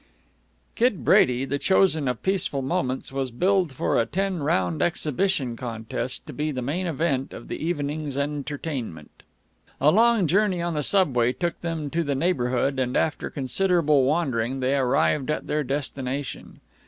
Kid 0.73 1.05
Brady, 1.05 1.45
the 1.45 1.59
chosen 1.59 2.07
of 2.07 2.23
Peaceful 2.23 2.63
Moments, 2.63 3.11
was 3.11 3.29
billed 3.29 3.71
for 3.71 4.01
a 4.01 4.05
"ten 4.07 4.41
round 4.41 4.81
exhibition 4.81 5.55
contest," 5.55 6.25
to 6.25 6.33
be 6.33 6.51
the 6.51 6.63
main 6.63 6.87
event 6.87 7.33
of 7.33 7.49
the 7.49 7.63
evening's 7.63 8.17
entertainment. 8.17 9.21
A 9.79 9.91
long 9.91 10.25
journey 10.25 10.59
on 10.59 10.73
the 10.73 10.81
subway 10.81 11.33
took 11.33 11.61
them 11.61 11.91
to 11.91 12.03
the 12.03 12.15
neighborhood, 12.15 12.79
and 12.79 12.97
after 12.97 13.29
considerable 13.29 14.03
wandering 14.05 14.59
they 14.59 14.75
arrived 14.75 15.29
at 15.29 15.45
their 15.45 15.63
destination. 15.63 16.61